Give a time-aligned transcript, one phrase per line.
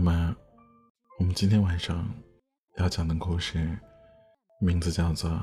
[0.00, 0.36] 么，
[1.18, 2.08] 我们今天晚上
[2.76, 3.76] 要讲的故事，
[4.60, 5.28] 名字叫做《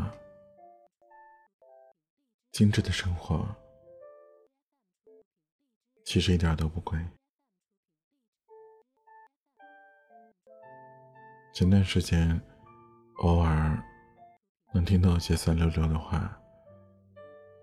[2.53, 3.35] 精致的生活》，
[6.05, 6.97] 其实一点都不贵。
[11.53, 12.41] 前段时间，
[13.17, 13.77] 偶尔
[14.73, 16.33] 能听到一些酸溜溜的话，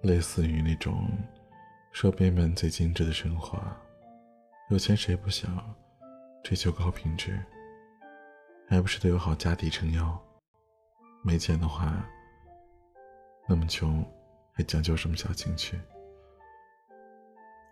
[0.03, 1.09] 类似于那种
[1.91, 3.59] “说别们最精致的生活，
[4.69, 5.75] 有钱谁不想，
[6.43, 7.41] 追求高品质，
[8.69, 10.21] 还不是得有好家底撑腰？
[11.23, 12.05] 没钱的话，
[13.49, 14.05] 那么穷，
[14.53, 15.79] 还讲究什么小情趣？”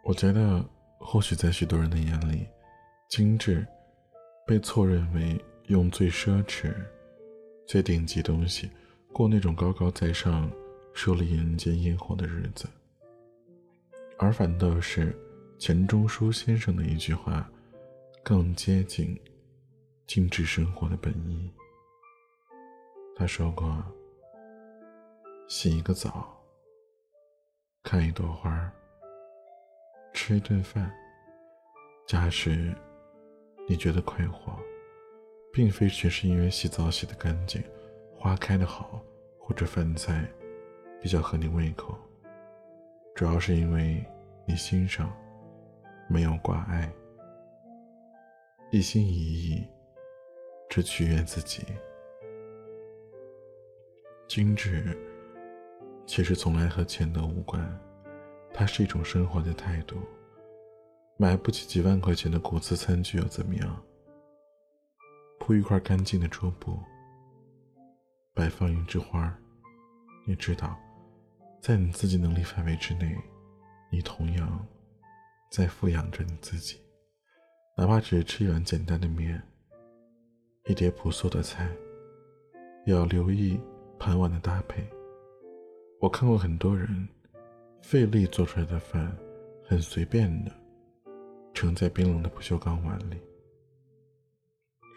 [0.04, 0.64] 我觉得，
[0.98, 2.46] 或许在许多人的眼里，
[3.08, 3.66] 精致
[4.46, 5.38] 被错认为。
[5.66, 6.74] 用最奢侈、
[7.64, 8.68] 最顶级东西
[9.12, 10.50] 过那种高高在上、
[10.92, 12.68] 树立人间烟火的日子，
[14.18, 15.16] 而反倒是
[15.60, 17.48] 钱钟书先生的一句话，
[18.22, 19.18] 更接近
[20.06, 21.52] 精致生活的本意。
[23.16, 23.82] 他说过
[25.48, 26.36] ：“洗一个澡，
[27.82, 28.72] 看一朵花，
[30.12, 30.90] 吃一顿饭，
[32.06, 32.74] 假使
[33.68, 34.56] 你觉得快活。”
[35.52, 37.60] 并非全是因为洗澡洗得干净，
[38.16, 39.02] 花开得好，
[39.36, 40.24] 或者饭菜
[41.02, 41.98] 比较合你胃口，
[43.16, 44.00] 主要是因为
[44.46, 45.12] 你心上
[46.08, 46.88] 没有挂碍，
[48.72, 49.66] 一心一意
[50.68, 51.64] 只取悦自己。
[54.28, 54.96] 精致
[56.06, 57.60] 其实从来和钱都无关，
[58.54, 59.96] 它是一种生活的态度。
[61.16, 63.82] 买不起几万块钱的古瓷餐具又怎么样？
[65.40, 66.78] 铺一块干净的桌布，
[68.32, 69.36] 摆放一枝花
[70.24, 70.78] 你知道，
[71.60, 73.16] 在你自己能力范围之内，
[73.90, 74.64] 你同样
[75.50, 76.80] 在富养着你自己。
[77.80, 79.42] 哪怕只是吃一碗简单的面，
[80.66, 81.66] 一碟朴素的菜，
[82.84, 83.58] 也要留意
[83.98, 84.86] 盘碗的搭配。
[85.98, 87.08] 我看过很多人
[87.80, 89.10] 费力做出来的饭，
[89.64, 90.52] 很随便的
[91.54, 93.16] 盛在冰冷的不锈钢碗里。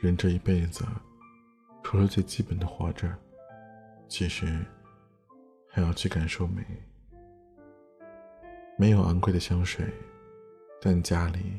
[0.01, 0.83] 人这一辈子，
[1.83, 3.09] 除了最基本的活着，
[4.09, 4.59] 其实
[5.69, 6.61] 还要去感受美。
[8.77, 9.85] 没有昂贵的香水，
[10.81, 11.57] 但家里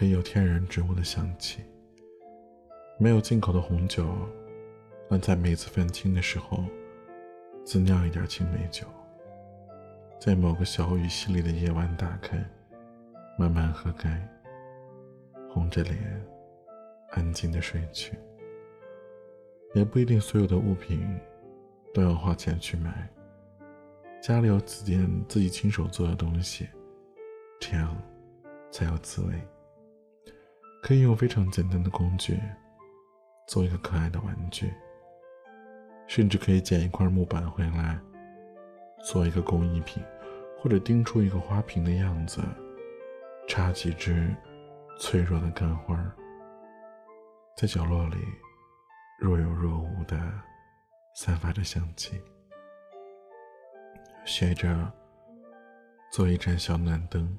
[0.00, 1.60] 可以有天然植物的香气。
[2.98, 4.08] 没有进口的红酒，
[5.10, 6.64] 但在每次愤青的时候，
[7.66, 8.86] 自酿一点青梅酒，
[10.18, 12.42] 在某个小雨淅沥的夜晚打开，
[13.38, 14.26] 慢慢喝干，
[15.50, 15.98] 红着脸。
[17.10, 18.14] 安静的睡去，
[19.74, 21.20] 也不一定所有的物品
[21.92, 23.06] 都要花钱去买。
[24.22, 26.66] 家里有几件自己亲手做的东西，
[27.60, 27.94] 这样
[28.70, 29.34] 才有滋味。
[30.82, 32.38] 可以用非常简单的工具
[33.46, 34.72] 做一个可爱的玩具，
[36.06, 37.98] 甚至可以捡一块木板回来
[39.04, 40.02] 做一个工艺品，
[40.58, 42.40] 或者钉出一个花瓶的样子，
[43.46, 44.34] 插几枝
[44.98, 45.96] 脆弱的干花。
[47.56, 48.16] 在角落里，
[49.18, 50.18] 若有若无的
[51.14, 52.20] 散发着香气。
[54.24, 54.90] 学着
[56.12, 57.38] 做一盏小暖灯，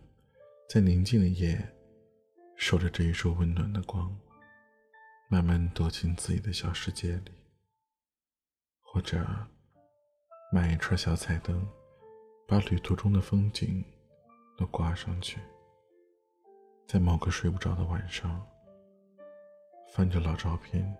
[0.70, 1.58] 在宁静的夜，
[2.62, 4.16] 守着这一束温暖的光，
[5.28, 7.32] 慢慢躲进自己的小世界里。
[8.84, 9.26] 或者
[10.54, 11.68] 买一串小彩灯，
[12.48, 13.84] 把旅途中的风景
[14.56, 15.40] 都挂上去，
[16.88, 18.48] 在某个睡不着的晚上。
[19.96, 20.96] 翻着老照片，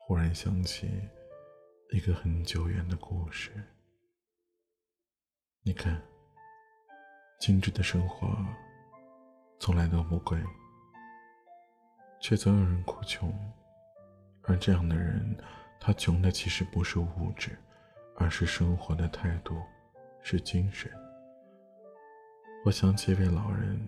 [0.00, 0.90] 忽然想起
[1.90, 3.50] 一个很久远的故事。
[5.62, 6.00] 你看，
[7.40, 8.28] 精致的生活
[9.58, 10.38] 从来都不贵，
[12.28, 13.32] 却总有人哭穷。
[14.42, 15.36] 而这样的人，
[15.78, 17.56] 他穷的其实不是物质，
[18.16, 19.54] 而是生活的态度，
[20.24, 20.90] 是精神。
[22.64, 23.78] 我想起一位老人，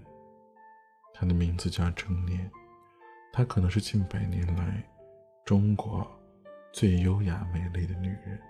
[1.12, 2.48] 他的名字叫成年。
[3.32, 4.82] 她可能是近百年来
[5.44, 6.08] 中国
[6.72, 8.40] 最优雅美丽的女人。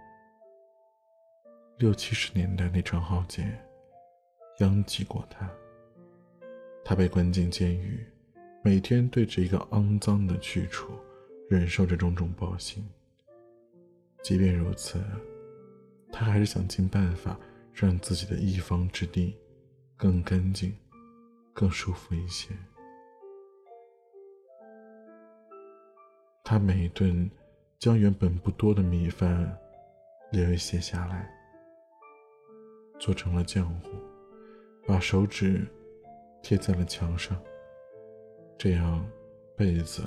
[1.79, 3.59] 六七十年代那场浩劫
[4.59, 5.51] 殃及过她，
[6.85, 8.07] 她被关进监狱，
[8.69, 10.93] 每天对着一个肮脏的去处，
[11.49, 12.87] 忍受着种种暴行。
[14.23, 15.03] 即便如此，
[16.13, 17.41] 他还是想尽办法
[17.73, 19.35] 让自己的一方之地
[19.97, 20.77] 更干净、
[21.55, 22.51] 更舒服一些。
[26.45, 27.31] 他每一顿
[27.79, 29.59] 将原本不多的米饭
[30.31, 31.27] 留一些下来，
[32.99, 33.89] 做成了浆糊，
[34.87, 35.67] 把手指
[36.43, 37.35] 贴在了墙上，
[38.59, 39.09] 这样
[39.57, 40.03] 被子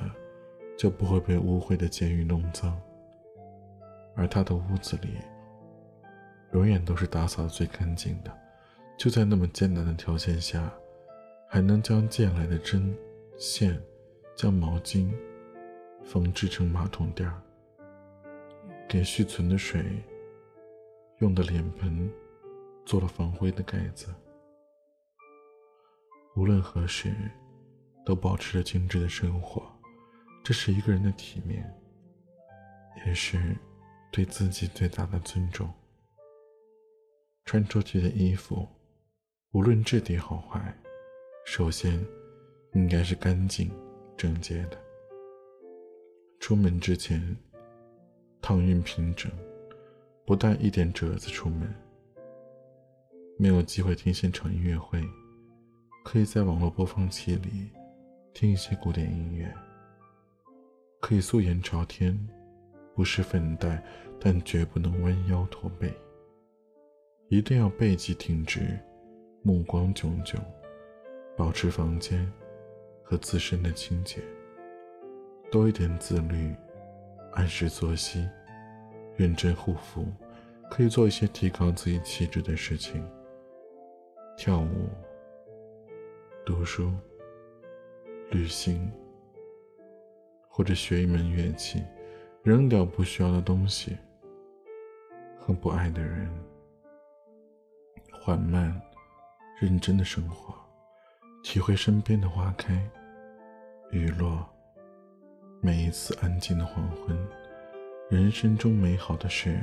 [0.78, 2.78] 就不会被污秽的监狱弄脏，
[4.14, 5.16] 而他的屋子里
[6.52, 8.38] 永远都是打扫最干净的。
[8.98, 10.70] 就在那么艰难的条件下，
[11.48, 12.94] 还能将借来的针
[13.38, 13.82] 线、
[14.36, 15.10] 将毛巾
[16.04, 17.42] 缝制成马桶垫儿，
[18.88, 20.04] 给蓄存的水
[21.20, 22.12] 用的脸盆
[22.86, 24.08] 做了防灰的盖子。
[26.36, 27.14] 无论何时，
[28.06, 29.64] 都保持着精致的生活，
[30.44, 31.64] 这是一个人的体面，
[33.06, 33.56] 也是
[34.12, 35.72] 对自己最大的尊重。
[37.46, 38.68] 穿出去的衣服。
[39.54, 40.74] 无论质地好坏，
[41.46, 42.02] 首先
[42.74, 43.70] 应该是干净
[44.16, 44.78] 整洁的。
[46.40, 47.36] 出门之前，
[48.42, 49.30] 烫熨平整，
[50.26, 51.70] 不带一点褶子出门。
[53.38, 55.04] 没有机会听现场音乐会，
[56.06, 57.70] 可以在网络播放器里
[58.34, 59.54] 听一些古典音乐。
[61.00, 62.18] 可以素颜朝天，
[62.96, 63.84] 不施粉黛，
[64.20, 65.92] 但绝不能弯腰驼背。
[67.30, 68.78] 一定要背脊挺直。
[69.44, 70.40] 目光炯炯，
[71.36, 72.32] 保持房间
[73.02, 74.22] 和自身的清洁，
[75.52, 76.54] 多一点自律，
[77.32, 78.30] 按时作息，
[79.18, 80.06] 认真护肤，
[80.70, 83.04] 可以做一些提高自己气质的事情。
[84.38, 84.90] 跳舞、
[86.46, 86.92] 读书、
[88.32, 88.92] 旅行，
[90.48, 91.84] 或者学一门乐器，
[92.44, 93.98] 扔掉不需要的东西
[95.38, 96.28] 和不爱的人，
[98.12, 98.82] 缓慢。
[99.60, 100.56] 认真的生活，
[101.44, 102.82] 体会身边的花开、
[103.92, 104.44] 雨落，
[105.62, 107.16] 每一次安静的黄昏。
[108.10, 109.62] 人生中美好的事，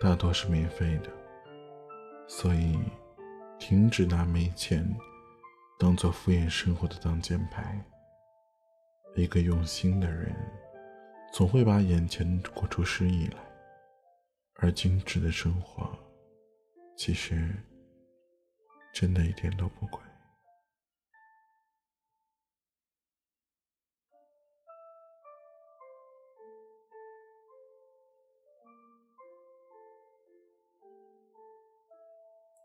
[0.00, 1.10] 大多是免费的，
[2.26, 2.78] 所以，
[3.58, 4.82] 停止拿没钱
[5.82, 7.84] 当做敷衍生活的挡箭牌。
[9.16, 10.32] 一个用心的人，
[11.32, 13.38] 总会把眼前过出诗意来，
[14.60, 15.90] 而精致的生活，
[16.96, 17.52] 其实。
[18.94, 20.00] 真的一点都不贵。